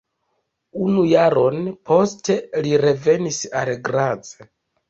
Unu 0.85 1.03
jaron 1.11 1.59
poste 1.91 2.39
li 2.67 2.73
revenis 2.87 3.41
al 3.63 3.73
Graz. 3.91 4.35